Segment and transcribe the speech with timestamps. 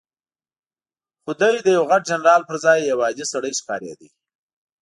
[1.23, 4.07] خو دی د یوه غټ جنرال پر ځای یو عادي سړی ښکارېده.